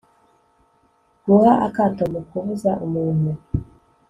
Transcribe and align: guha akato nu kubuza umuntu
guha 1.25 1.51
akato 1.67 2.03
nu 2.11 2.21
kubuza 2.29 2.71
umuntu 2.85 3.31